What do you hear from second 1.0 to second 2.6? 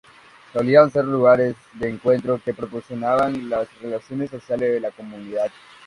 lugares de encuentro que